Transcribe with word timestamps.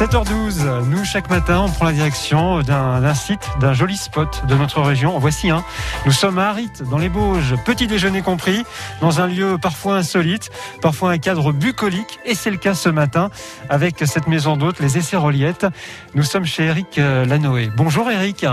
7h12, 0.00 0.88
nous 0.88 1.04
chaque 1.04 1.28
matin 1.28 1.66
on 1.66 1.68
prend 1.68 1.84
la 1.84 1.92
direction 1.92 2.62
d'un 2.62 3.12
site, 3.12 3.50
d'un 3.60 3.74
joli 3.74 3.98
spot 3.98 4.46
de 4.48 4.54
notre 4.54 4.80
région. 4.80 5.14
En 5.14 5.18
voici 5.18 5.50
un. 5.50 5.62
Nous 6.06 6.12
sommes 6.12 6.38
à 6.38 6.48
Harit, 6.48 6.70
dans 6.90 6.96
les 6.96 7.10
Bauges, 7.10 7.54
petit 7.66 7.86
déjeuner 7.86 8.22
compris, 8.22 8.64
dans 9.02 9.20
un 9.20 9.26
lieu 9.26 9.58
parfois 9.60 9.96
insolite, 9.96 10.50
parfois 10.80 11.10
un 11.10 11.18
cadre 11.18 11.52
bucolique, 11.52 12.18
et 12.24 12.34
c'est 12.34 12.50
le 12.50 12.56
cas 12.56 12.72
ce 12.72 12.88
matin 12.88 13.28
avec 13.68 13.96
cette 14.06 14.26
maison 14.26 14.56
d'hôte, 14.56 14.80
les 14.80 14.96
Essais 14.96 15.18
Roliettes. 15.18 15.66
Nous 16.14 16.22
sommes 16.22 16.46
chez 16.46 16.64
Eric 16.64 16.96
euh, 16.96 17.26
Lanoé. 17.26 17.68
Bonjour 17.76 18.10
Eric. 18.10 18.46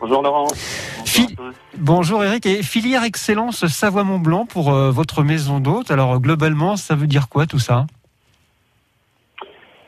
Bonjour 0.00 0.22
Laurent. 0.22 0.46
Bonjour 1.76 2.24
Eric. 2.24 2.46
Et 2.46 2.62
filière 2.62 3.04
excellence 3.04 3.66
Savoie-Mont-Blanc 3.66 4.46
pour 4.46 4.72
euh, 4.72 4.90
votre 4.90 5.22
maison 5.22 5.60
d'hôte. 5.60 5.90
Alors 5.90 6.18
globalement, 6.20 6.78
ça 6.78 6.94
veut 6.94 7.06
dire 7.06 7.28
quoi 7.28 7.44
tout 7.44 7.58
ça? 7.58 7.84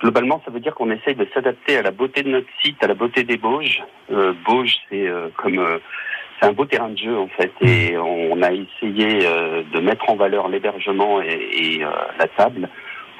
Globalement, 0.02 0.42
ça 0.44 0.50
veut 0.50 0.58
dire 0.58 0.74
qu'on 0.74 0.90
essaye 0.90 1.14
de 1.14 1.28
s'adapter 1.32 1.76
à 1.76 1.82
la 1.82 1.92
beauté 1.92 2.24
de 2.24 2.28
notre 2.28 2.48
site, 2.60 2.82
à 2.82 2.88
la 2.88 2.94
beauté 2.94 3.22
des 3.22 3.36
Bauges. 3.36 3.84
Euh, 4.10 4.32
Bauges, 4.44 4.74
c'est 4.90 5.06
euh, 5.06 5.28
comme 5.36 5.60
euh, 5.60 5.78
c'est 6.40 6.48
un 6.48 6.52
beau 6.52 6.64
terrain 6.64 6.88
de 6.88 6.98
jeu 6.98 7.16
en 7.16 7.28
fait, 7.28 7.52
et 7.60 7.96
on 7.96 8.42
a 8.42 8.50
essayé 8.50 9.20
de 9.72 9.78
mettre 9.78 10.10
en 10.10 10.16
valeur 10.16 10.48
l'hébergement 10.48 11.22
et, 11.22 11.82
la 12.18 12.26
table 12.36 12.68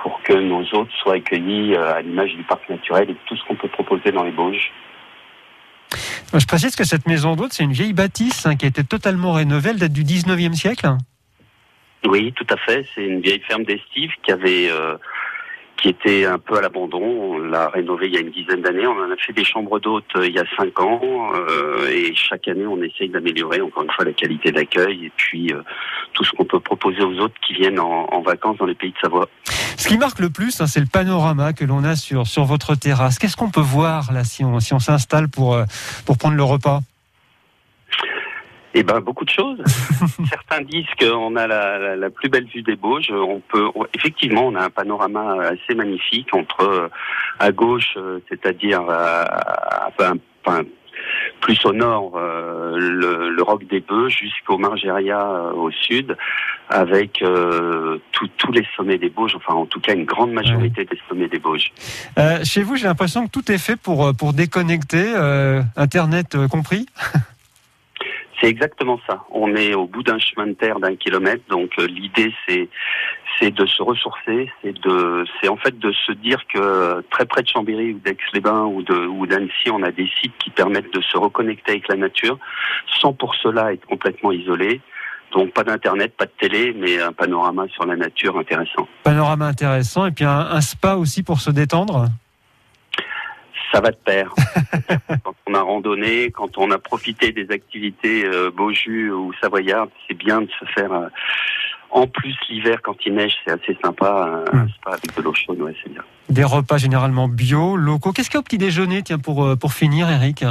pour 0.03 0.21
que 0.25 0.33
nos 0.33 0.65
hôtes 0.73 0.91
soient 1.01 1.15
accueillis 1.15 1.77
à 1.77 2.03
l'image 2.03 2.35
du 2.35 2.43
parc 2.43 2.69
naturel 2.69 3.11
et 3.11 3.13
de 3.13 3.19
tout 3.27 3.37
ce 3.37 3.45
qu'on 3.45 3.55
peut 3.55 3.69
proposer 3.69 4.11
dans 4.11 4.25
les 4.25 4.33
Bauges. 4.33 4.73
Je 6.35 6.47
précise 6.47 6.75
que 6.75 6.83
cette 6.83 7.07
maison 7.07 7.37
d'hôte, 7.37 7.53
c'est 7.53 7.63
une 7.63 7.73
vieille 7.73 7.93
bâtisse 7.93 8.45
hein, 8.45 8.57
qui 8.57 8.65
a 8.65 8.69
été 8.69 8.83
totalement 8.83 9.35
rénovée, 9.35 9.71
elle 9.71 9.79
date 9.79 9.93
du 9.93 10.03
19e 10.03 10.55
siècle. 10.55 10.89
Oui, 12.05 12.33
tout 12.33 12.47
à 12.51 12.57
fait. 12.57 12.85
C'est 12.93 13.05
une 13.05 13.21
vieille 13.21 13.43
ferme 13.47 13.63
d'estive 13.63 14.11
qui 14.25 14.33
avait 14.33 14.69
qui 15.83 15.89
était 15.89 16.25
un 16.25 16.39
peu 16.39 16.57
à 16.57 16.61
l'abandon. 16.61 17.03
On 17.03 17.39
l'a 17.39 17.69
rénové 17.69 18.07
il 18.07 18.15
y 18.15 18.17
a 18.17 18.21
une 18.21 18.31
dizaine 18.31 18.63
d'années. 18.63 18.87
On 18.87 18.93
en 18.93 19.11
a 19.11 19.17
fait 19.17 19.33
des 19.33 19.45
chambres 19.45 19.81
d'hôtes 19.81 20.05
euh, 20.17 20.27
il 20.27 20.33
y 20.33 20.39
a 20.39 20.45
cinq 20.57 20.81
ans. 20.81 21.01
Euh, 21.35 21.89
et 21.91 22.15
chaque 22.15 22.47
année, 22.47 22.67
on 22.67 22.81
essaye 22.83 23.09
d'améliorer 23.09 23.61
encore 23.61 23.83
une 23.83 23.91
fois 23.91 24.05
la 24.05 24.13
qualité 24.13 24.53
d'accueil 24.53 25.07
et 25.07 25.13
puis 25.17 25.53
euh, 25.53 25.61
tout 26.13 26.23
ce 26.23 26.31
qu'on 26.33 26.45
peut 26.45 26.61
proposer 26.61 27.03
aux 27.03 27.19
autres 27.19 27.35
qui 27.45 27.55
viennent 27.55 27.81
en, 27.81 28.23
vacances 28.23 28.57
dans 28.59 28.67
les 28.67 28.77
pays 28.77 28.93
de 28.93 28.99
Savoie. 29.03 29.29
Ce 29.77 29.89
qui 29.89 29.99
marque 29.99 30.21
le 30.21 30.31
plus, 30.31 30.61
hein, 30.61 30.69
c'est 30.69 30.79
le 30.79 30.87
panorama 30.87 31.53
que 31.53 31.65
l'on 31.65 31.83
a 31.83 31.97
sur, 31.97 32.29
sur 32.29 32.45
votre 32.45 32.77
terrasse. 32.77 33.19
Qu'est-ce 33.19 33.37
qu'on 33.37 33.51
peut 33.51 33.61
voir 33.61 34.13
là 34.13 34.23
si 34.23 34.45
on, 34.45 34.61
si 34.61 34.73
on 34.75 34.79
s'installe 34.79 35.29
pour, 35.29 35.59
pour 36.07 36.19
prendre 36.19 36.37
le 36.37 36.45
repas? 36.45 36.83
Eh 38.75 38.83
ben 38.83 39.01
beaucoup 39.01 39.25
de 39.25 39.31
choses. 39.31 39.59
Certains 40.29 40.63
disent 40.63 40.87
qu'on 40.99 41.37
a 41.37 41.47
la, 41.47 41.97
la, 41.97 42.11
plus 42.11 42.29
belle 42.29 42.47
vue 42.47 42.63
des 42.63 42.77
Bauges. 42.77 43.11
On 43.13 43.41
peut 43.41 43.69
effectivement, 43.95 44.47
on 44.47 44.55
a 44.55 44.65
un 44.65 44.71
panorama 44.71 45.37
assez 45.43 45.75
magnifique 45.75 46.35
entre 46.35 46.91
à 47.39 47.53
gauche, 47.53 47.95
euh, 47.97 48.21
c'est-à-dire 48.29 48.83
à, 48.89 49.91
plus 51.41 51.65
au 51.65 51.73
nord, 51.73 52.13
euh, 52.17 52.77
le, 52.79 53.31
le, 53.31 53.43
roc 53.43 53.67
des 53.67 53.81
Bœufs 53.81 54.09
jusqu'au 54.09 54.59
Margeria 54.59 55.21
euh, 55.21 55.53
au 55.53 55.71
sud, 55.71 56.17
avec 56.69 57.23
tous 58.13 58.53
les 58.53 58.65
sommets 58.77 58.99
des 58.99 59.11
Bauges, 59.11 59.35
enfin 59.37 59.55
en 59.55 59.67
tout 59.67 59.81
cas 59.81 59.95
une 59.95 60.05
grande 60.05 60.33
majorité 60.33 60.85
des 60.85 60.99
sommets 61.09 61.29
des 61.29 61.39
Bauges. 61.39 61.73
chez 62.45 62.63
vous, 62.63 62.77
j'ai 62.77 62.87
l'impression 62.87 63.27
que 63.27 63.31
tout 63.31 63.51
est 63.51 63.59
fait 63.59 63.77
pour, 63.77 64.15
pour 64.17 64.33
déconnecter, 64.33 65.13
Internet 65.77 66.37
compris? 66.49 66.87
C'est 68.43 68.49
exactement 68.49 68.99
ça. 69.07 69.23
On 69.31 69.55
est 69.55 69.73
au 69.75 69.87
bout 69.87 70.03
d'un 70.03 70.19
chemin 70.19 70.49
de 70.49 70.55
terre 70.55 70.81
d'un 70.81 70.97
kilomètre, 70.97 71.45
donc 71.49 71.71
euh, 71.79 71.87
l'idée 71.87 72.35
c'est 72.47 72.69
c'est 73.39 73.53
de 73.53 73.65
se 73.67 73.83
ressourcer, 73.83 74.51
c'est 74.63 74.79
de 74.81 75.25
c'est 75.41 75.49
en 75.49 75.57
fait 75.57 75.79
de 75.79 75.93
se 75.93 76.13
dire 76.13 76.41
que 76.53 77.03
très 77.11 77.25
près 77.25 77.43
de 77.43 77.49
Chambéry 77.49 77.95
ou 77.95 78.01
d'Aix-les-Bains 78.01 78.65
ou 78.65 79.27
d'Annecy, 79.27 79.71
on 79.71 79.83
a 79.85 79.93
des 79.93 80.11
sites 80.21 80.37
qui 80.39 80.51
permettent 80.51 80.93
de 80.93 81.01
se 81.01 81.17
reconnecter 81.17 81.73
avec 81.73 81.89
la 81.89 81.97
nature, 81.97 82.37
sans 83.01 83.13
pour 83.13 83.37
cela 83.37 83.73
être 83.73 83.87
complètement 83.87 84.33
isolé. 84.33 84.81
Donc 85.33 85.53
pas 85.53 85.63
d'internet, 85.63 86.13
pas 86.17 86.27
de 86.27 86.33
télé, 86.39 86.75
mais 86.77 87.01
un 87.01 87.13
panorama 87.13 87.67
sur 87.69 87.87
la 87.87 87.97
nature 87.97 88.37
intéressant. 88.37 88.87
Panorama 89.05 89.47
intéressant 89.47 90.05
et 90.05 90.11
puis 90.11 90.25
un 90.25 90.61
spa 90.61 90.97
aussi 90.97 91.23
pour 91.23 91.41
se 91.41 91.51
détendre? 91.51 92.09
Ça 93.73 93.81
va 93.81 93.91
de 93.91 93.97
pair. 93.97 94.35
quand 95.25 95.35
on 95.47 95.55
a 95.55 95.61
randonné, 95.61 96.31
quand 96.31 96.59
on 96.59 96.71
a 96.71 96.79
profité 96.79 97.33
des 97.33 97.51
activités 97.51 98.25
euh, 98.25 98.51
Beaujus 98.51 99.11
ou 99.11 99.33
Savoyard, 99.41 99.89
c'est 100.07 100.15
bien 100.15 100.43
de 100.43 100.49
se 100.61 100.65
faire. 100.75 100.93
Euh, 100.93 101.09
en 101.91 102.07
plus, 102.07 102.35
l'hiver, 102.49 102.81
quand 102.83 102.97
il 103.05 103.15
neige, 103.15 103.35
c'est 103.45 103.53
assez 103.53 103.77
sympa. 103.83 104.45
Un, 104.53 104.69
spa 104.69 104.93
avec 104.93 105.15
de 105.15 105.23
l'eau 105.23 105.35
chaude, 105.35 105.61
ouais, 105.61 105.75
c'est 105.83 105.93
bien. 105.93 106.03
Des 106.31 106.45
repas 106.45 106.79
généralement 106.79 107.29
bio, 107.29 107.77
locaux. 107.77 108.13
Qu'est-ce 108.13 108.31
qu'il 108.31 108.37
y 108.37 108.39
a 108.39 108.41
au 108.41 108.45
petit 108.45 108.59
déjeuner, 108.59 109.03
tiens, 109.03 109.19
pour, 109.19 109.45
euh, 109.45 109.57
pour 109.57 109.75
finir, 109.75 110.11
Eric? 110.11 110.45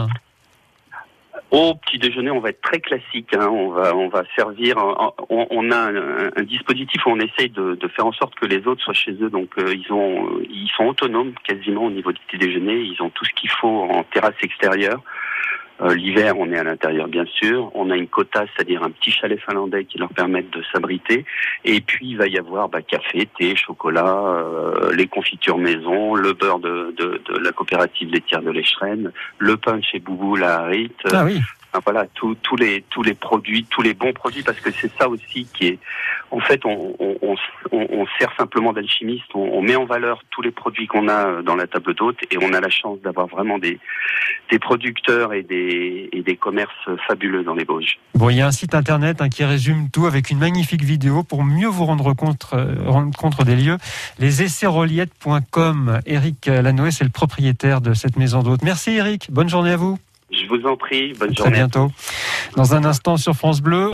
Au 1.52 1.76
petit 1.76 2.00
déjeuner, 2.00 2.32
on 2.32 2.40
va 2.40 2.50
être 2.50 2.62
très 2.62 2.80
classique. 2.80 3.34
Hein. 3.34 3.48
On 3.52 3.70
va, 3.70 3.96
on 3.96 4.08
va 4.08 4.24
servir. 4.36 4.78
On, 5.30 5.72
a 5.72 5.92
un, 6.38 6.44
dispositif 6.44 7.06
où 7.06 7.10
on 7.10 7.20
essaye 7.20 7.50
de, 7.50 7.78
faire 7.96 8.06
en 8.06 8.14
sorte 8.14 8.36
que 8.36 8.46
les 8.46 8.66
autres 8.66 8.82
soient 8.82 8.94
chez 8.94 9.12
eux. 9.22 9.30
Donc, 9.30 9.50
euh, 9.58 9.76
ils 9.76 9.92
ont, 9.92 10.40
ils 10.50 10.72
sont 10.76 10.86
autonomes 10.86 11.34
quasiment 11.44 11.86
au 11.86 11.92
niveau 11.92 12.12
du 12.14 12.20
petit 12.28 12.38
déjeuner. 12.38 12.76
Ils 12.76 13.02
ont 13.02 13.10
tout 13.10 13.26
ce 13.26 13.34
qu'il 13.34 13.50
faut 13.50 13.84
en 13.84 14.04
terrasse 14.04 14.36
extérieure. 14.42 15.02
Euh, 15.82 15.96
l'hiver, 15.96 16.36
on 16.38 16.52
est 16.52 16.58
à 16.58 16.64
l'intérieur, 16.64 17.08
bien 17.08 17.26
sûr. 17.26 17.72
On 17.74 17.90
a 17.90 17.98
une 17.98 18.08
quota, 18.08 18.46
c'est-à-dire 18.56 18.84
un 18.84 18.92
petit 18.92 19.12
chalet 19.12 19.40
finlandais 19.40 19.86
qui 19.86 19.98
leur 19.98 20.10
permet 20.10 20.44
de 20.44 20.64
s'abriter. 20.72 21.26
Et 21.66 21.82
puis, 21.82 22.10
il 22.10 22.18
va 22.18 22.28
y 22.28 22.38
avoir 22.38 22.70
bah, 22.70 22.82
café, 22.82 23.28
thé, 23.38 23.56
chocolat, 23.56 24.24
euh, 24.26 24.94
les 24.94 25.08
confitures 25.08 25.58
maison, 25.58 26.14
le 26.16 26.34
beurre 26.34 26.60
de, 26.60 26.94
la 27.42 27.52
coopérative 27.52 28.12
laitière 28.12 28.42
de 28.42 28.52
l'Echerenne, 28.52 29.12
le 29.40 29.58
pain 29.58 29.82
chez 29.82 30.00
Boubou, 30.00 30.36
la 30.36 30.62
Harite. 30.62 31.02
Ah 31.12 31.26
oui 31.26 31.40
voilà, 31.80 32.06
tous 32.14 32.36
les 32.58 32.84
tous 32.90 33.02
les 33.02 33.14
produits, 33.14 33.66
tous 33.70 33.82
les 33.82 33.94
bons 33.94 34.14
produits, 34.14 34.44
parce 34.44 34.60
que 34.60 34.72
c'est 34.72 34.92
ça 34.98 35.08
aussi 35.08 35.48
qui 35.54 35.68
est. 35.68 35.80
En 36.32 36.40
fait, 36.40 36.64
on, 36.66 36.96
on, 37.00 37.36
on, 37.72 38.06
sert 38.18 38.34
simplement 38.38 38.72
d'alchimiste. 38.72 39.26
On, 39.34 39.62
met 39.62 39.76
en 39.76 39.84
valeur 39.84 40.24
tous 40.32 40.42
les 40.42 40.52
produits 40.52 40.88
qu'on 40.88 41.10
a 41.10 41.42
dans 41.42 41.56
la 41.56 41.68
table 41.68 41.94
d'hôte, 41.94 42.18
et 42.32 42.38
on 42.42 42.54
a 42.54 42.62
la 42.62 42.70
chance 42.70 43.00
d'avoir 43.02 43.28
vraiment 43.28 43.58
des 43.58 43.80
des 44.50 44.60
producteurs 44.60 45.34
et 45.34 45.44
des 45.44 46.10
et 46.12 46.22
des 46.22 46.36
commerces 46.36 46.90
fabuleux 47.08 47.44
dans 47.44 47.54
les 47.54 47.66
Bauges. 47.66 48.00
Bon, 48.16 48.30
il 48.30 48.38
y 48.38 48.42
a 48.42 48.48
un 48.48 48.52
site 48.52 48.76
internet 48.76 49.22
hein, 49.22 49.30
qui 49.30 49.44
résume 49.44 49.90
tout 49.90 50.06
avec 50.06 50.30
une 50.30 50.40
magnifique 50.40 50.84
vidéo 50.84 51.24
pour 51.24 51.44
mieux 51.44 51.68
vous 51.68 51.86
rendre 51.86 52.14
compte 52.14 52.48
euh, 52.54 52.76
rendre 52.86 53.18
compte 53.18 53.42
des 53.44 53.56
lieux. 53.56 53.78
Les 54.20 54.44
essairsroliettes.com. 54.44 56.00
Eric 56.06 56.46
Lanoé, 56.48 56.92
c'est 56.92 57.04
le 57.04 57.10
propriétaire 57.10 57.82
de 57.82 57.94
cette 57.94 58.18
maison 58.18 58.44
d'hôte. 58.44 58.62
Merci 58.64 58.92
Eric. 58.92 59.32
Bonne 59.32 59.50
journée 59.50 59.72
à 59.72 59.78
vous. 59.78 59.98
Je 60.52 60.58
vous 60.58 60.68
en 60.68 60.76
prie. 60.76 61.14
Bonne 61.14 61.36
journée. 61.36 61.54
À 61.54 61.56
bientôt. 61.56 61.92
Dans 62.56 62.76
un 62.76 62.84
instant 62.84 63.18
sur 63.18 63.34
France 63.34 63.62
Bleu. 63.62 63.90